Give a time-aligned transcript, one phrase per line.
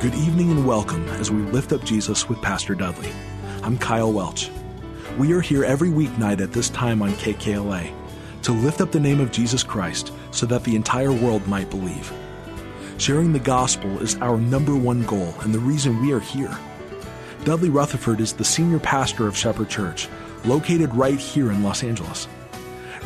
[0.00, 3.12] Good evening and welcome as we lift up Jesus with Pastor Dudley.
[3.62, 4.50] I'm Kyle Welch.
[5.18, 7.92] We are here every weeknight at this time on KKLA
[8.44, 12.10] to lift up the name of Jesus Christ so that the entire world might believe.
[12.96, 16.58] Sharing the gospel is our number one goal and the reason we are here.
[17.44, 20.08] Dudley Rutherford is the senior pastor of Shepherd Church,
[20.46, 22.26] located right here in Los Angeles.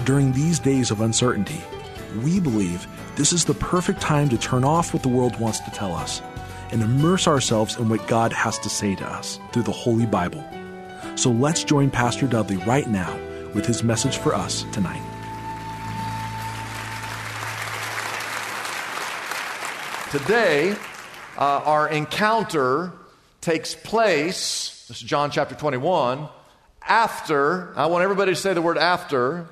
[0.04, 1.60] During these days of uncertainty,
[2.22, 5.72] we believe this is the perfect time to turn off what the world wants to
[5.72, 6.22] tell us
[6.74, 10.44] and immerse ourselves in what God has to say to us through the Holy Bible.
[11.14, 13.16] So let's join Pastor Dudley right now
[13.54, 15.00] with his message for us tonight.
[20.10, 20.72] Today,
[21.38, 22.92] uh, our encounter
[23.40, 26.28] takes place, this is John chapter 21,
[26.82, 29.46] after, I want everybody to say the word after.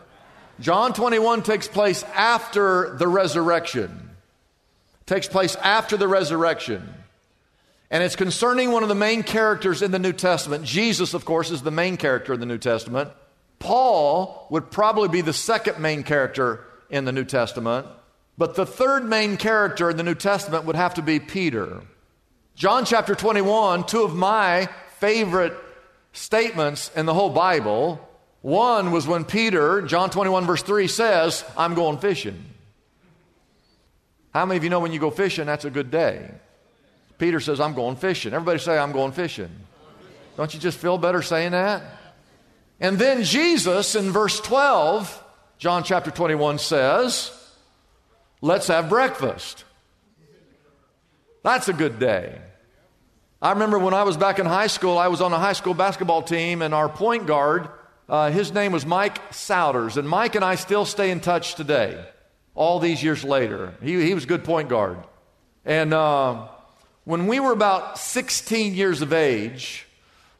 [0.58, 4.10] John 21 takes place after the resurrection.
[5.06, 6.94] Takes place after the resurrection.
[7.92, 10.64] And it's concerning one of the main characters in the New Testament.
[10.64, 13.10] Jesus, of course, is the main character in the New Testament.
[13.58, 17.86] Paul would probably be the second main character in the New Testament.
[18.38, 21.82] But the third main character in the New Testament would have to be Peter.
[22.54, 25.52] John chapter 21, two of my favorite
[26.14, 28.00] statements in the whole Bible.
[28.40, 32.42] One was when Peter, John 21, verse 3, says, I'm going fishing.
[34.32, 36.30] How many of you know when you go fishing, that's a good day?
[37.22, 38.32] Peter says, I'm going fishing.
[38.34, 39.48] Everybody say, I'm going fishing.
[40.36, 41.84] Don't you just feel better saying that?
[42.80, 45.22] And then Jesus in verse 12,
[45.56, 47.30] John chapter 21 says,
[48.40, 49.64] Let's have breakfast.
[51.44, 52.40] That's a good day.
[53.40, 55.74] I remember when I was back in high school, I was on a high school
[55.74, 57.68] basketball team, and our point guard,
[58.08, 59.96] uh, his name was Mike Souders.
[59.96, 62.04] And Mike and I still stay in touch today,
[62.56, 63.74] all these years later.
[63.80, 64.98] He, he was a good point guard.
[65.64, 66.48] And uh,
[67.04, 69.86] when we were about 16 years of age,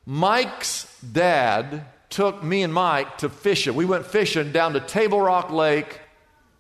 [0.07, 3.75] Mike's dad took me and Mike to fishing.
[3.75, 6.01] We went fishing down to Table Rock Lake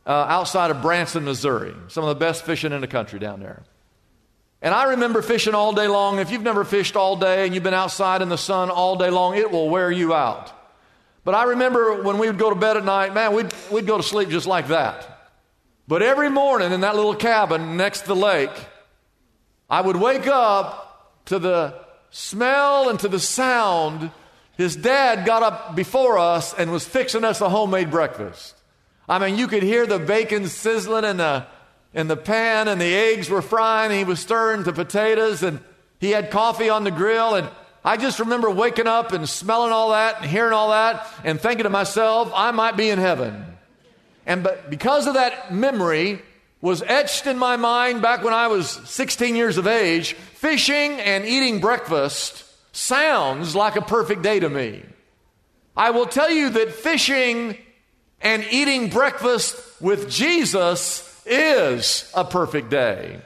[0.06, 1.74] uh, outside of Branson, Missouri.
[1.88, 3.62] Some of the best fishing in the country down there.
[4.60, 6.19] And I remember fishing all day long.
[6.19, 9.10] If you've never fished all day and you've been outside in the sun all day
[9.10, 10.52] long, it will wear you out.
[11.24, 13.96] But I remember when we would go to bed at night, man, we'd, we'd go
[13.96, 15.30] to sleep just like that.
[15.86, 18.50] But every morning in that little cabin next to the lake,
[19.72, 21.74] I would wake up to the
[22.10, 24.10] smell and to the sound.
[24.58, 28.54] His dad got up before us and was fixing us a homemade breakfast.
[29.08, 31.46] I mean, you could hear the bacon sizzling in the,
[31.94, 33.96] in the pan and the eggs were frying.
[33.96, 35.58] He was stirring the potatoes and
[36.00, 37.34] he had coffee on the grill.
[37.34, 37.48] And
[37.82, 41.64] I just remember waking up and smelling all that and hearing all that and thinking
[41.64, 43.46] to myself, I might be in heaven.
[44.26, 46.20] And but because of that memory,
[46.62, 51.26] was etched in my mind back when I was 16 years of age, fishing and
[51.26, 54.82] eating breakfast sounds like a perfect day to me.
[55.76, 57.58] I will tell you that fishing
[58.20, 63.20] and eating breakfast with Jesus is a perfect day.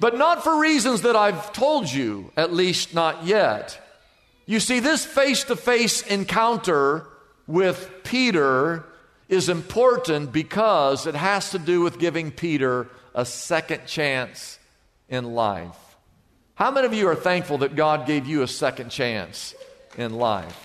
[0.00, 3.80] But not for reasons that I've told you, at least not yet.
[4.46, 7.06] You see, this face to face encounter
[7.46, 8.84] with Peter
[9.28, 14.58] is important because it has to do with giving Peter a second chance
[15.08, 15.76] in life.
[16.54, 19.54] How many of you are thankful that God gave you a second chance
[19.96, 20.64] in life?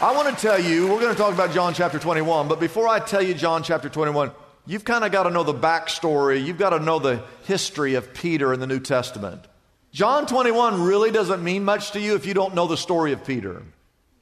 [0.00, 2.86] I want to tell you, we're going to talk about John chapter 21, but before
[2.86, 4.30] I tell you John chapter 21,
[4.64, 6.44] you've kind of got to know the backstory.
[6.44, 9.42] You've got to know the history of Peter in the New Testament.
[9.90, 13.24] John 21 really doesn't mean much to you if you don't know the story of
[13.24, 13.62] Peter.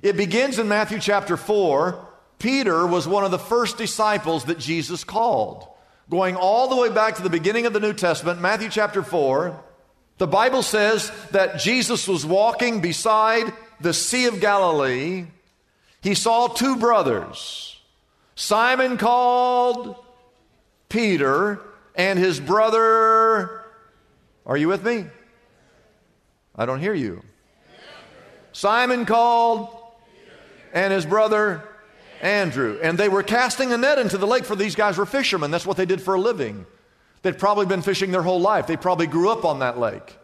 [0.01, 2.07] It begins in Matthew chapter 4
[2.39, 5.67] Peter was one of the first disciples that Jesus called.
[6.11, 9.63] Going all the way back to the beginning of the New Testament, Matthew chapter 4,
[10.19, 15.27] the Bible says that Jesus was walking beside the Sea of Galilee.
[16.01, 17.81] He saw two brothers,
[18.35, 19.97] Simon called
[20.89, 21.61] Peter,
[21.95, 23.65] and his brother.
[24.45, 25.07] Are you with me?
[26.55, 27.23] I don't hear you.
[28.53, 29.69] Simon called
[30.73, 31.63] and his brother
[32.21, 32.79] Andrew.
[32.83, 35.51] And they were casting a net into the lake, for these guys were fishermen.
[35.51, 36.67] That's what they did for a living.
[37.23, 40.17] They'd probably been fishing their whole life, they probably grew up on that lake.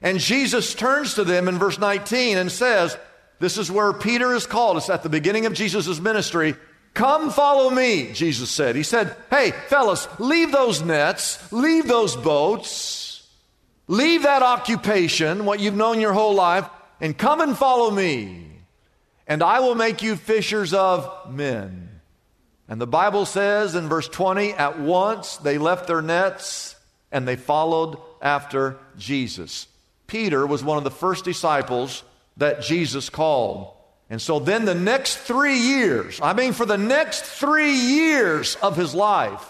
[0.00, 2.96] And Jesus turns to them in verse 19 and says,
[3.40, 4.76] This is where Peter is called.
[4.76, 6.54] It's at the beginning of Jesus' ministry.
[6.94, 8.76] Come follow me, Jesus said.
[8.76, 13.28] He said, Hey, fellas, leave those nets, leave those boats,
[13.86, 16.68] leave that occupation, what you've known your whole life,
[17.00, 18.47] and come and follow me.
[19.28, 22.00] And I will make you fishers of men.
[22.68, 26.74] And the Bible says in verse 20, at once they left their nets
[27.12, 29.68] and they followed after Jesus.
[30.06, 32.02] Peter was one of the first disciples
[32.38, 33.74] that Jesus called.
[34.10, 38.76] And so then the next three years, I mean, for the next three years of
[38.76, 39.44] his life,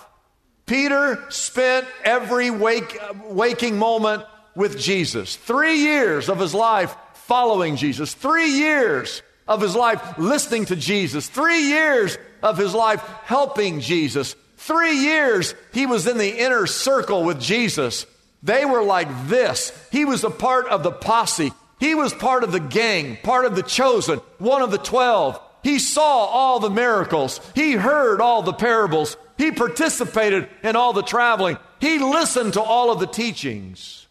[0.67, 4.25] Peter spent every wake, waking moment
[4.57, 5.37] with Jesus.
[5.37, 8.13] Three years of his life following Jesus.
[8.13, 11.29] Three years of his life listening to Jesus.
[11.29, 14.37] Three years of his life helping Jesus.
[14.59, 18.07] Three years he was in the inner circle with Jesus.
[18.43, 19.73] They were like this.
[19.91, 21.53] He was a part of the posse.
[21.81, 25.41] He was part of the gang, part of the chosen, one of the twelve.
[25.63, 27.41] He saw all the miracles.
[27.55, 29.17] He heard all the parables.
[29.37, 31.57] He participated in all the traveling.
[31.81, 34.08] He listened to all of the teachings.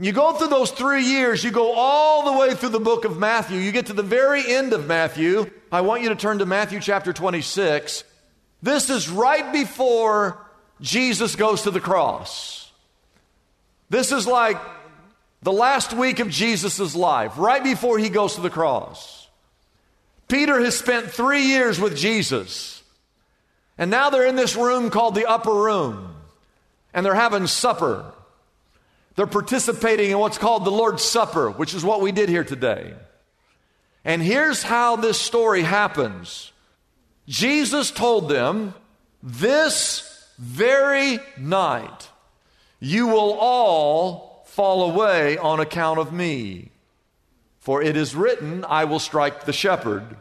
[0.00, 3.18] You go through those three years, you go all the way through the book of
[3.18, 3.58] Matthew.
[3.58, 5.50] You get to the very end of Matthew.
[5.72, 8.04] I want you to turn to Matthew chapter 26.
[8.62, 10.38] This is right before
[10.80, 12.70] Jesus goes to the cross.
[13.90, 14.58] This is like
[15.42, 19.28] the last week of Jesus' life, right before he goes to the cross.
[20.28, 22.82] Peter has spent three years with Jesus.
[23.78, 26.14] And now they're in this room called the upper room.
[26.92, 28.12] And they're having supper.
[29.18, 32.94] They're participating in what's called the Lord's Supper, which is what we did here today.
[34.04, 36.52] And here's how this story happens
[37.26, 38.74] Jesus told them,
[39.20, 42.08] This very night
[42.78, 46.70] you will all fall away on account of me.
[47.58, 50.16] For it is written, I will strike the shepherd,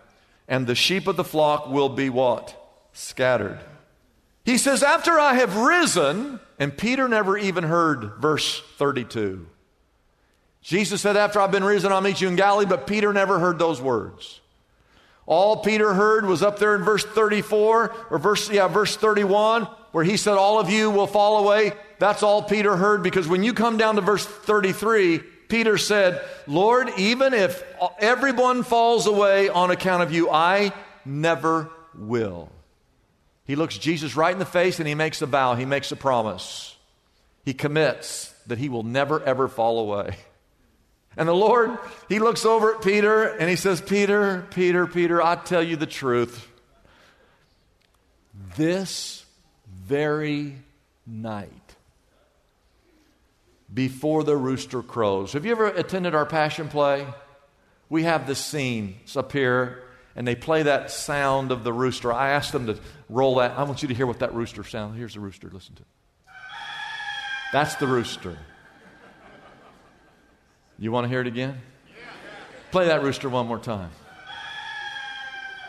[0.47, 2.59] and the sheep of the flock will be what?
[2.93, 3.59] Scattered.
[4.43, 9.47] He says, After I have risen, and Peter never even heard verse 32.
[10.61, 13.59] Jesus said, After I've been risen, I'll meet you in Galilee, but Peter never heard
[13.59, 14.41] those words.
[15.25, 20.03] All Peter heard was up there in verse 34, or verse, yeah, verse 31, where
[20.03, 21.73] he said, All of you will fall away.
[21.99, 25.19] That's all Peter heard because when you come down to verse 33,
[25.49, 27.63] Peter said, Lord, even if
[27.99, 30.73] everyone falls away on account of you, I
[31.05, 32.51] never will.
[33.47, 35.95] He looks Jesus right in the face and he makes a vow, he makes a
[35.95, 36.75] promise.
[37.45, 40.17] He commits that he will never, ever fall away.
[41.15, 41.77] And the Lord,
[42.09, 45.87] he looks over at Peter and he says, Peter, Peter, Peter, I tell you the
[45.87, 46.47] truth.
[48.55, 49.25] This
[49.67, 50.55] very
[51.07, 51.51] night,
[53.73, 55.33] before the rooster crows.
[55.33, 57.07] Have you ever attended our Passion Play?
[57.89, 59.83] We have this scene it's up here,
[60.17, 62.11] and they play that sound of the rooster.
[62.11, 63.51] I asked them to roll that.
[63.51, 64.97] I want you to hear what that rooster sounds.
[64.97, 65.47] Here's the rooster.
[65.53, 65.87] Listen to it.
[67.53, 68.35] That's the rooster.
[70.79, 71.61] You want to hear it again?
[72.71, 73.91] Play that rooster one more time.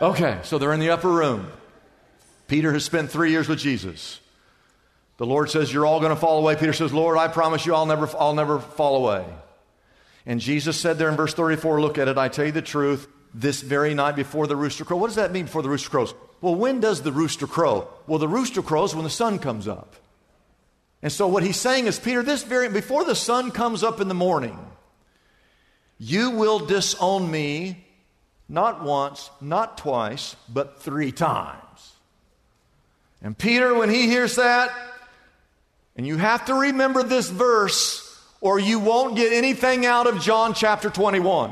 [0.01, 1.51] Okay, so they're in the upper room.
[2.47, 4.19] Peter has spent three years with Jesus.
[5.17, 6.55] The Lord says, You're all going to fall away.
[6.55, 9.25] Peter says, Lord, I promise you I'll never, I'll never fall away.
[10.25, 13.07] And Jesus said there in verse 34, Look at it, I tell you the truth,
[13.33, 14.99] this very night before the rooster crows.
[14.99, 16.13] What does that mean before the rooster crows?
[16.41, 17.87] Well, when does the rooster crow?
[18.07, 19.95] Well, the rooster crows when the sun comes up.
[21.01, 24.07] And so what he's saying is, Peter, this very before the sun comes up in
[24.07, 24.57] the morning,
[25.97, 27.85] you will disown me
[28.47, 31.93] not once, not twice, but three times.
[33.21, 34.71] And Peter, when he hears that,
[35.95, 38.05] and you have to remember this verse
[38.41, 41.51] or you won't get anything out of John chapter 21.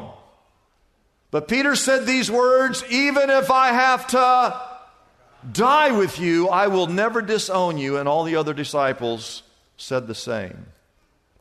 [1.30, 4.62] But Peter said these words even if I have to
[5.52, 7.98] die with you, I will never disown you.
[7.98, 9.44] And all the other disciples
[9.76, 10.68] said the same.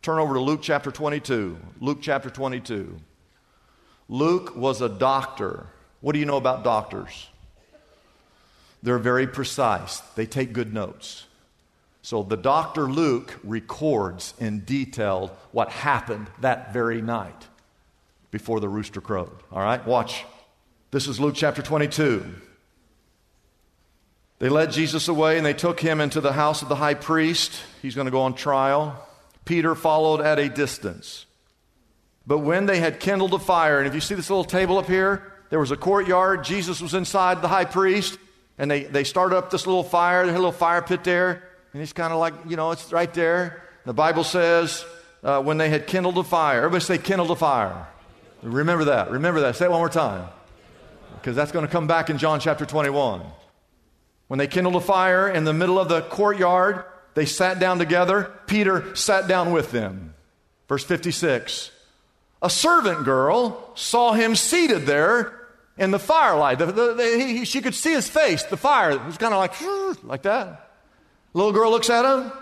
[0.02, 1.56] Turn over to Luke chapter 22.
[1.80, 2.96] Luke chapter 22.
[4.08, 5.66] Luke was a doctor.
[6.00, 7.28] What do you know about doctors?
[8.82, 11.24] They're very precise, they take good notes.
[12.02, 17.48] So the doctor Luke records in detail what happened that very night
[18.36, 19.32] before the rooster crowed.
[19.50, 20.26] All right, watch.
[20.90, 22.22] This is Luke chapter 22.
[24.40, 27.58] They led Jesus away and they took him into the house of the high priest.
[27.80, 29.02] He's going to go on trial.
[29.46, 31.24] Peter followed at a distance.
[32.26, 34.86] But when they had kindled a fire, and if you see this little table up
[34.86, 36.44] here, there was a courtyard.
[36.44, 38.18] Jesus was inside the high priest,
[38.58, 41.42] and they, they started up this little fire, They had a little fire pit there.
[41.72, 43.62] And he's kind of like, you know, it's right there.
[43.86, 44.84] The Bible says
[45.24, 47.86] uh, when they had kindled a fire, everybody say, kindled a fire.
[48.42, 49.10] Remember that.
[49.10, 49.56] Remember that.
[49.56, 50.28] Say it one more time.
[51.14, 53.22] Because that's going to come back in John chapter 21.
[54.28, 58.30] When they kindled a fire in the middle of the courtyard, they sat down together.
[58.46, 60.14] Peter sat down with them.
[60.68, 61.70] Verse 56.
[62.42, 66.58] A servant girl saw him seated there in the firelight.
[66.58, 68.90] The, the, the, he, she could see his face, the fire.
[68.90, 70.70] It was kind of like, like that.
[71.32, 72.32] Little girl looks at him.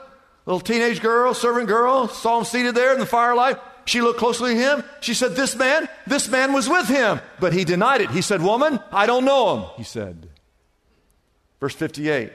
[0.47, 3.59] Little teenage girl, servant girl, saw him seated there in the firelight.
[3.85, 4.85] She looked closely at him.
[5.01, 7.21] She said, This man, this man was with him.
[7.41, 8.11] But he denied it.
[8.11, 10.29] He said, Woman, I don't know him, he said.
[11.61, 12.33] Verse 58.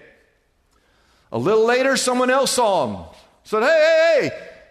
[1.32, 3.06] A little later, someone else saw him.
[3.44, 4.30] Said, Hey, hey,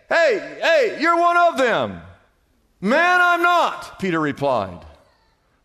[0.09, 2.01] hey, hey, hey, you're one of them.
[2.81, 4.85] Man, I'm not, Peter replied.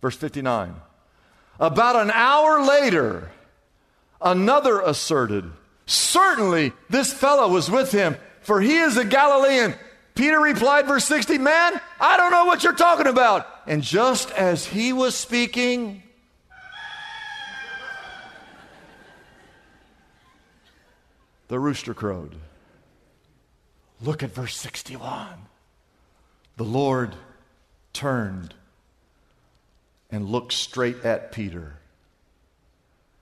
[0.02, 0.76] Verse 59.
[1.60, 3.32] About an hour later,
[4.22, 5.52] another asserted,
[5.86, 9.76] Certainly this fellow was with him, for he is a Galilean.
[10.16, 13.48] Peter replied, verse 60, Man, I don't know what you're talking about.
[13.66, 16.04] And just as he was speaking,
[21.48, 22.36] the rooster crowed.
[24.02, 25.28] Look at verse 61.
[26.58, 27.16] The Lord
[27.94, 28.54] turned
[30.12, 31.78] and looked straight at Peter.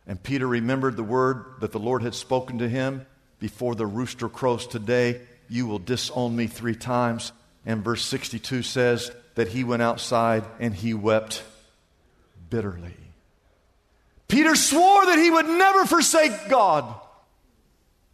[0.06, 3.06] And Peter remembered the word that the Lord had spoken to him
[3.40, 5.22] before the rooster crows today
[5.52, 7.34] you will disown me three times.
[7.66, 11.44] And verse 62 says that he went outside and he wept
[12.50, 12.96] bitterly.
[14.30, 16.86] Peter swore that he would never forsake God.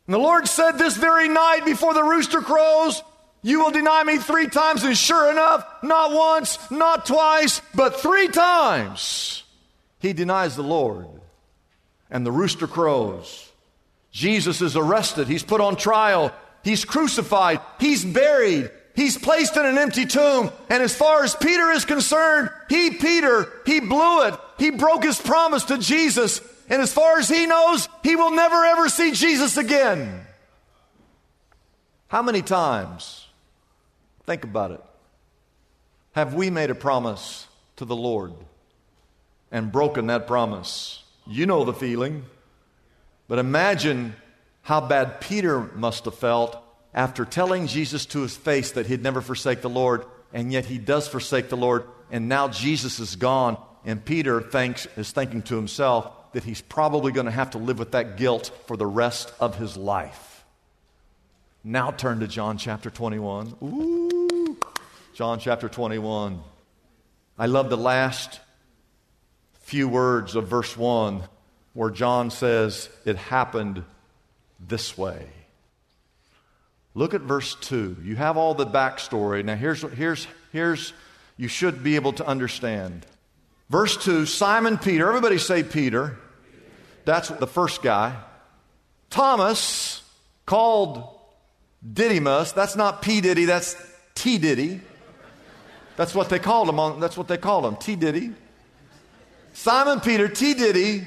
[0.07, 3.03] And the Lord said this very night before the rooster crows,
[3.43, 4.83] You will deny me three times.
[4.83, 9.43] And sure enough, not once, not twice, but three times,
[9.99, 11.07] he denies the Lord.
[12.09, 13.51] And the rooster crows.
[14.11, 15.27] Jesus is arrested.
[15.27, 16.33] He's put on trial.
[16.67, 17.61] He's crucified.
[17.79, 18.69] He's buried.
[18.93, 20.51] He's placed in an empty tomb.
[20.69, 24.33] And as far as Peter is concerned, he, Peter, he blew it.
[24.57, 26.41] He broke his promise to Jesus.
[26.69, 30.25] And as far as he knows, he will never ever see Jesus again.
[32.09, 33.25] How many times,
[34.25, 34.83] think about it,
[36.11, 37.47] have we made a promise
[37.77, 38.33] to the Lord
[39.51, 41.03] and broken that promise?
[41.25, 42.25] You know the feeling.
[43.29, 44.15] But imagine
[44.67, 46.61] how bad Peter must have felt
[46.93, 50.77] after telling Jesus to his face that he'd never forsake the Lord, and yet he
[50.77, 55.55] does forsake the Lord, and now Jesus is gone, and Peter thinks, is thinking to
[55.55, 59.31] himself that he's probably going to have to live with that guilt for the rest
[59.39, 60.43] of his life.
[61.63, 63.55] Now turn to John chapter 21.
[63.63, 64.57] Ooh,
[65.13, 66.41] John chapter 21.
[67.39, 68.41] I love the last
[69.61, 71.23] few words of verse 1
[71.71, 73.85] where John says, It happened
[74.59, 75.27] this way.
[76.93, 77.97] Look at verse 2.
[78.03, 79.45] You have all the backstory.
[79.45, 80.93] Now, here's, here's, here's,
[81.37, 83.05] you should be able to understand.
[83.69, 86.17] Verse 2 Simon Peter, everybody say Peter.
[87.05, 88.15] That's the first guy.
[89.09, 90.01] Thomas,
[90.45, 91.07] called
[91.93, 93.21] Didymus, that's not P.
[93.21, 93.75] Diddy, that's
[94.15, 94.39] T.
[94.39, 94.81] Diddy.
[95.95, 96.79] That's what they called him.
[96.79, 97.95] On, that's what they called him, T.
[97.95, 98.31] Diddy.
[99.53, 100.53] Simon Peter, T.
[100.53, 101.05] Diddy.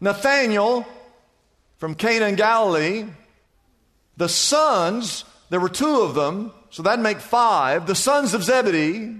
[0.00, 0.86] Nathaniel,
[1.82, 3.06] from Cana in Galilee.
[4.16, 7.88] The sons, there were two of them, so that'd make five.
[7.88, 9.16] The sons of Zebedee.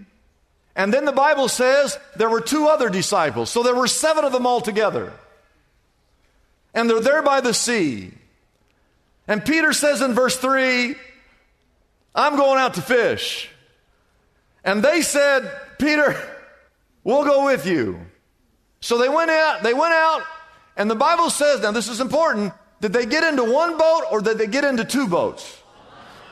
[0.77, 3.51] And then the Bible says there were two other disciples.
[3.51, 5.13] So there were seven of them altogether.
[6.73, 8.13] And they're there by the sea.
[9.27, 10.95] And Peter says in verse 3,
[12.15, 13.51] I'm going out to fish.
[14.63, 15.51] And they said,
[15.81, 16.15] Peter,
[17.03, 17.99] we'll go with you.
[18.81, 20.23] So they went out, they went out
[20.77, 24.21] and the Bible says, now this is important, did they get into one boat or
[24.21, 25.61] did they get into two boats?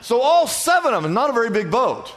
[0.01, 2.11] So all seven of them, not a very big boat.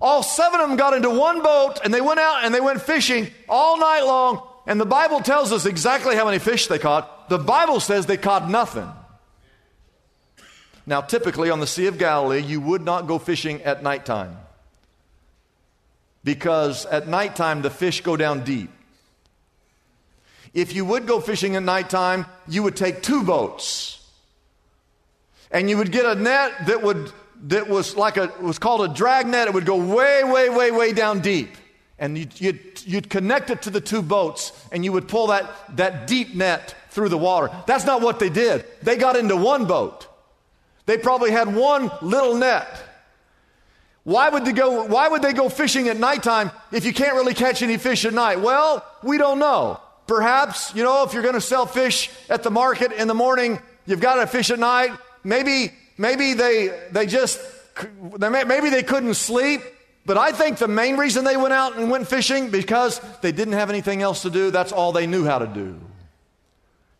[0.00, 2.80] All seven of them got into one boat and they went out and they went
[2.82, 4.46] fishing all night long.
[4.66, 7.28] And the Bible tells us exactly how many fish they caught.
[7.28, 8.90] The Bible says they caught nothing.
[10.86, 14.36] Now, typically on the Sea of Galilee, you would not go fishing at nighttime
[16.22, 18.70] because at nighttime the fish go down deep.
[20.54, 24.08] If you would go fishing at nighttime, you would take two boats.
[25.50, 27.12] And you would get a net that would
[27.46, 29.48] that was like a was called a drag net.
[29.48, 31.56] It would go way, way, way, way down deep.
[31.98, 35.76] And you'd, you'd, you'd connect it to the two boats and you would pull that,
[35.76, 37.54] that deep net through the water.
[37.66, 38.64] That's not what they did.
[38.82, 40.08] They got into one boat.
[40.86, 42.82] They probably had one little net.
[44.02, 47.32] Why would they go, why would they go fishing at nighttime if you can't really
[47.32, 48.40] catch any fish at night?
[48.40, 49.80] Well, we don't know.
[50.06, 53.58] Perhaps, you know, if you're going to sell fish at the market in the morning,
[53.86, 54.90] you've got to fish at night.
[55.22, 57.40] Maybe, maybe they, they just,
[58.18, 59.62] maybe they couldn't sleep.
[60.06, 63.54] But I think the main reason they went out and went fishing because they didn't
[63.54, 64.50] have anything else to do.
[64.50, 65.80] That's all they knew how to do.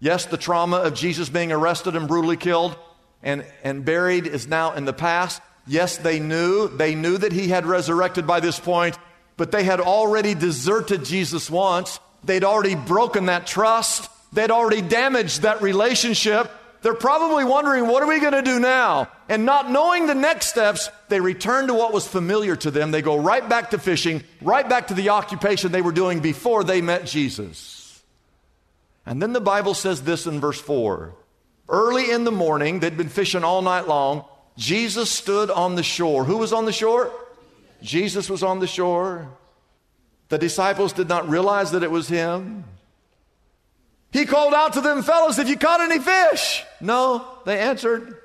[0.00, 2.76] Yes, the trauma of Jesus being arrested and brutally killed
[3.23, 5.42] and, and buried is now in the past.
[5.66, 6.68] Yes, they knew.
[6.68, 8.99] They knew that he had resurrected by this point,
[9.37, 12.00] but they had already deserted Jesus once.
[12.25, 14.09] They'd already broken that trust.
[14.33, 16.50] They'd already damaged that relationship.
[16.83, 19.09] They're probably wondering, what are we going to do now?
[19.28, 22.90] And not knowing the next steps, they return to what was familiar to them.
[22.90, 26.62] They go right back to fishing, right back to the occupation they were doing before
[26.62, 28.02] they met Jesus.
[29.07, 31.14] And then the Bible says this in verse 4
[31.69, 34.25] Early in the morning, they'd been fishing all night long.
[34.59, 36.25] Jesus stood on the shore.
[36.25, 37.11] Who was on the shore?
[37.83, 39.28] Jesus was on the shore.
[40.28, 42.64] The disciples did not realize that it was him.
[44.12, 46.64] He called out to them, fellows, have you caught any fish?
[46.81, 48.16] No, they answered.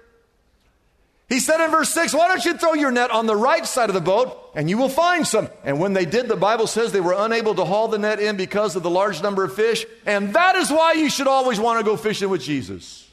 [1.29, 3.89] He said in verse 6, Why don't you throw your net on the right side
[3.89, 5.47] of the boat and you will find some?
[5.63, 8.35] And when they did, the Bible says they were unable to haul the net in
[8.35, 9.85] because of the large number of fish.
[10.07, 13.07] And that is why you should always want to go fishing with Jesus.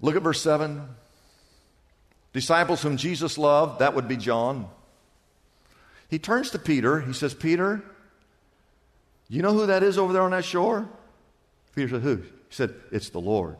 [0.00, 0.82] Look at verse 7.
[2.32, 4.68] Disciples whom Jesus loved, that would be John.
[6.10, 7.00] He turns to Peter.
[7.00, 7.82] He says, Peter,
[9.28, 10.88] you know who that is over there on that shore?
[11.74, 12.16] Peter said, Who?
[12.16, 13.56] He said, It's the Lord.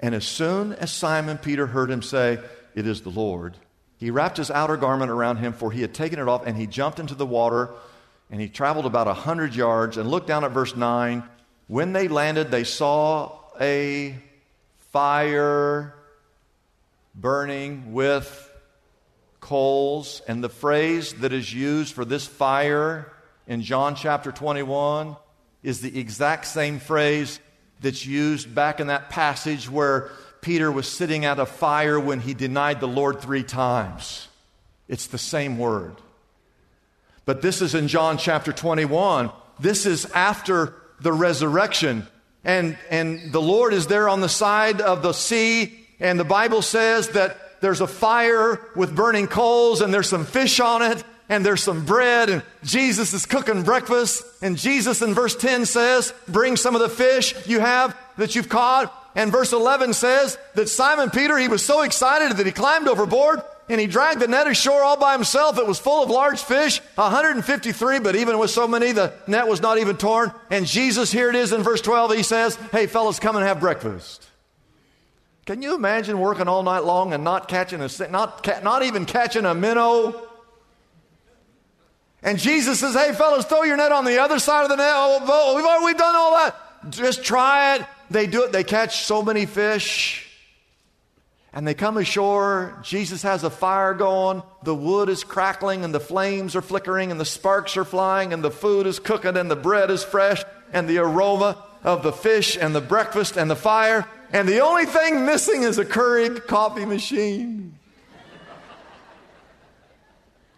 [0.00, 2.38] And as soon as Simon Peter heard him say,
[2.74, 3.56] It is the Lord,
[3.98, 6.66] he wrapped his outer garment around him, for he had taken it off, and he
[6.66, 7.70] jumped into the water,
[8.30, 11.22] and he traveled about a hundred yards, and looked down at verse 9.
[11.66, 14.16] When they landed, they saw a
[14.90, 15.94] fire
[17.14, 18.50] burning with
[19.46, 20.22] coals.
[20.26, 23.12] And the phrase that is used for this fire
[23.46, 25.16] in John chapter 21
[25.62, 27.38] is the exact same phrase
[27.80, 32.34] that's used back in that passage where Peter was sitting at a fire when he
[32.34, 34.26] denied the Lord three times.
[34.88, 35.94] It's the same word.
[37.24, 39.30] But this is in John chapter 21.
[39.60, 42.06] This is after the resurrection
[42.44, 46.62] and, and the Lord is there on the side of the sea, and the Bible
[46.62, 51.44] says that there's a fire with burning coals, and there's some fish on it, and
[51.44, 54.24] there's some bread, and Jesus is cooking breakfast.
[54.42, 58.48] And Jesus in verse 10 says, Bring some of the fish you have that you've
[58.48, 58.92] caught.
[59.16, 63.40] And verse 11 says that Simon Peter, he was so excited that he climbed overboard
[63.68, 65.58] and he dragged the net ashore all by himself.
[65.58, 69.60] It was full of large fish, 153, but even with so many, the net was
[69.60, 70.32] not even torn.
[70.50, 73.58] And Jesus, here it is in verse 12, he says, Hey, fellas, come and have
[73.58, 74.28] breakfast.
[75.46, 79.44] Can you imagine working all night long and not catching a, not, not even catching
[79.44, 80.28] a minnow?
[82.20, 84.92] And Jesus says, Hey, fellas, throw your net on the other side of the net.
[84.92, 86.56] Oh, we've, we've done all that.
[86.90, 87.86] Just try it.
[88.10, 88.50] They do it.
[88.50, 90.24] They catch so many fish.
[91.52, 92.80] And they come ashore.
[92.82, 94.42] Jesus has a fire going.
[94.64, 98.42] The wood is crackling and the flames are flickering and the sparks are flying and
[98.42, 102.58] the food is cooking and the bread is fresh and the aroma of the fish
[102.60, 104.06] and the breakfast and the fire.
[104.32, 107.78] And the only thing missing is a Keurig coffee machine.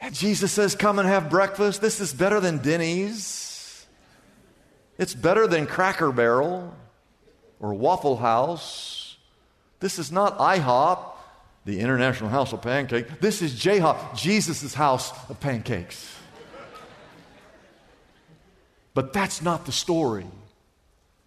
[0.01, 1.81] And Jesus says, Come and have breakfast.
[1.81, 3.87] This is better than Denny's.
[4.97, 6.75] It's better than Cracker Barrel
[7.61, 8.99] or Waffle House
[9.81, 10.99] this is not IHOP,
[11.65, 13.11] the International House of Pancakes.
[13.21, 16.15] This is JHOP, Jesus' house of pancakes.
[18.95, 20.27] But that's not the story.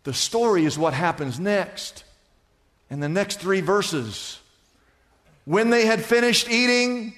[0.04, 2.04] The story is what happens next.
[2.92, 4.40] In the next three verses.
[5.46, 7.16] When they had finished eating,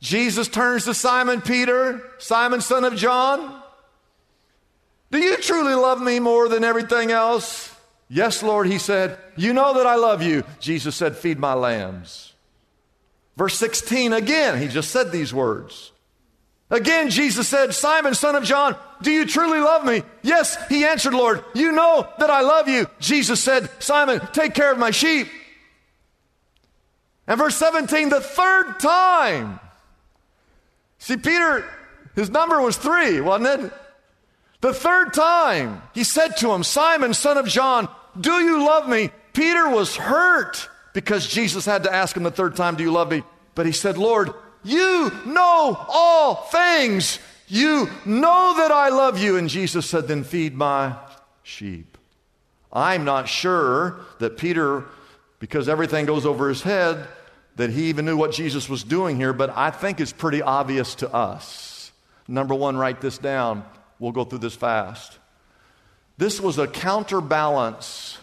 [0.00, 3.60] Jesus turns to Simon Peter, Simon, son of John.
[5.10, 7.74] Do you truly love me more than everything else?
[8.08, 10.44] Yes, Lord, he said, You know that I love you.
[10.60, 12.34] Jesus said, Feed my lambs.
[13.36, 15.92] Verse 16, again, he just said these words.
[16.70, 20.02] Again, Jesus said, Simon, son of John, do you truly love me?
[20.22, 22.86] Yes, he answered, Lord, you know that I love you.
[23.00, 25.28] Jesus said, Simon, take care of my sheep.
[27.26, 29.60] And verse 17, the third time.
[30.98, 31.64] See, Peter,
[32.14, 33.72] his number was three, wasn't it?
[34.60, 37.88] The third time, he said to him, Simon, son of John,
[38.20, 39.10] do you love me?
[39.32, 43.10] Peter was hurt because Jesus had to ask him the third time, Do you love
[43.10, 43.22] me?
[43.54, 44.32] But he said, Lord,
[44.64, 47.18] you know all things.
[47.48, 49.36] You know that I love you.
[49.36, 50.96] And Jesus said, Then feed my
[51.42, 51.96] sheep.
[52.72, 54.84] I'm not sure that Peter,
[55.38, 57.06] because everything goes over his head,
[57.56, 60.94] that he even knew what Jesus was doing here, but I think it's pretty obvious
[60.96, 61.90] to us.
[62.28, 63.64] Number one, write this down.
[63.98, 65.18] We'll go through this fast.
[66.18, 68.18] This was a counterbalance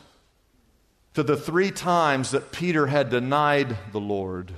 [1.15, 4.51] to the three times that Peter had denied the Lord.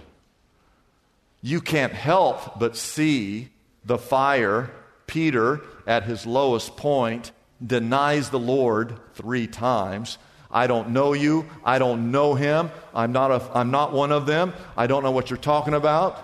[1.41, 3.49] You can't help but see
[3.85, 4.71] the fire.
[5.05, 7.31] Peter, at his lowest point,
[7.65, 10.17] denies the Lord three times.
[10.51, 11.45] I don't know you.
[11.63, 12.71] I don't know him.
[12.93, 14.53] I'm not, a, I'm not one of them.
[14.75, 16.23] I don't know what you're talking about.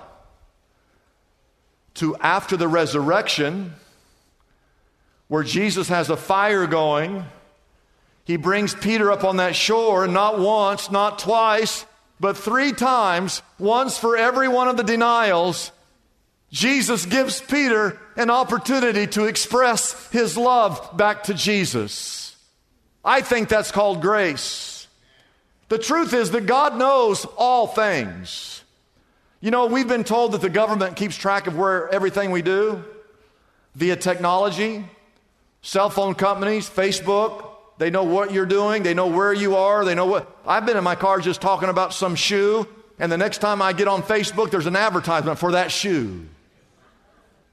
[1.95, 3.73] To after the resurrection,
[5.27, 7.25] where Jesus has a fire going,
[8.25, 11.85] he brings Peter up on that shore, not once, not twice,
[12.23, 15.73] but three times, once for every one of the denials.
[16.53, 22.37] Jesus gives Peter an opportunity to express his love back to Jesus.
[23.03, 24.87] I think that's called grace.
[25.67, 28.63] The truth is that God knows all things.
[29.41, 32.85] You know, we've been told that the government keeps track of where everything we do
[33.75, 34.85] via technology,
[35.61, 37.52] cell phone companies, Facebook.
[37.83, 40.33] They know what you're doing, they know where you are, they know what.
[40.47, 42.65] I've been in my car just talking about some shoe,
[42.97, 46.25] and the next time I get on Facebook, there's an advertisement for that shoe.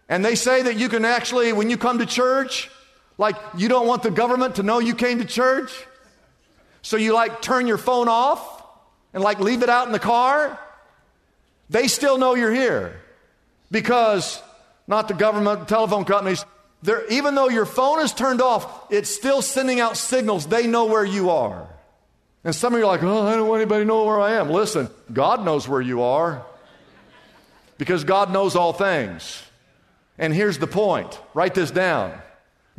[0.09, 2.71] And they say that you can actually, when you come to church,
[3.19, 5.73] like you don't want the government to know you came to church.
[6.83, 8.62] So you like turn your phone off
[9.12, 10.61] and like leave it out in the car.
[11.71, 13.01] They still know you're here
[13.73, 14.40] because
[14.87, 16.45] not the government, telephone companies,
[17.11, 20.47] even though your phone is turned off, it's still sending out signals.
[20.47, 21.69] They know where you are.
[22.43, 24.33] And some of you are like, oh, I don't want anybody to know where I
[24.33, 24.49] am.
[24.51, 26.45] Listen, God knows where you are
[27.77, 29.43] because God knows all things.
[30.19, 32.12] And here's the point write this down.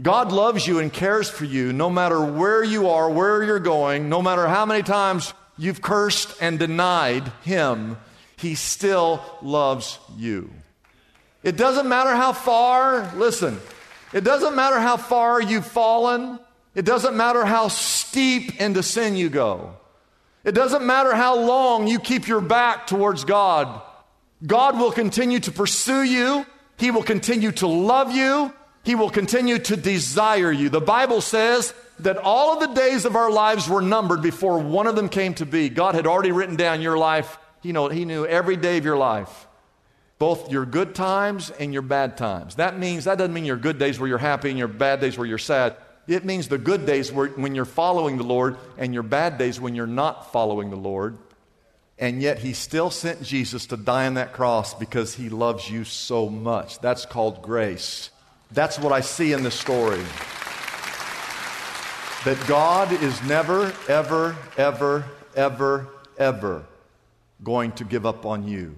[0.02, 4.10] God loves you and cares for you no matter where you are, where you're going,
[4.10, 7.98] no matter how many times you've cursed and denied Him,
[8.38, 10.50] He still loves you.
[11.44, 13.60] It doesn't matter how far, listen,
[14.14, 16.40] it doesn't matter how far you've fallen,
[16.76, 19.76] it doesn't matter how steep into sin you go,
[20.44, 23.82] it doesn't matter how long you keep your back towards God.
[24.46, 26.46] God will continue to pursue you,
[26.78, 28.54] He will continue to love you.
[28.84, 30.70] He will continue to desire you.
[30.70, 34.88] The Bible says that all of the days of our lives were numbered before one
[34.88, 35.70] of them came to be.
[35.70, 37.38] God had already written down your life.
[37.62, 39.48] You know, he knew every day of your life,
[40.22, 42.54] both your good times and your bad times.
[42.58, 45.18] That means, that doesn't mean your good days where you're happy and your bad days
[45.18, 45.76] where you're sad.
[46.08, 49.60] It means the good days where, when you're following the Lord and your bad days
[49.60, 51.18] when you're not following the Lord.
[51.98, 55.86] And yet he still sent Jesus to die on that cross because he loves you
[55.86, 56.78] so much.
[56.82, 58.12] That's called grace.
[58.52, 60.04] That's what I see in this story.
[62.26, 65.04] That God is never, ever, ever,
[65.36, 65.88] ever,
[66.20, 66.66] ever
[67.44, 68.78] going to give up on you.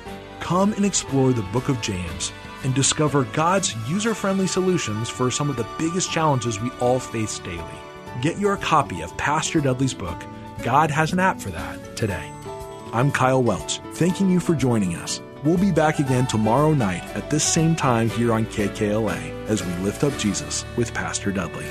[0.41, 5.49] Come and explore the book of James and discover God's user friendly solutions for some
[5.49, 7.63] of the biggest challenges we all face daily.
[8.21, 10.21] Get your copy of Pastor Dudley's book,
[10.63, 12.29] God Has an App for That, today.
[12.91, 15.21] I'm Kyle Welch, thanking you for joining us.
[15.43, 19.71] We'll be back again tomorrow night at this same time here on KKLA as we
[19.75, 21.65] lift up Jesus with Pastor Dudley.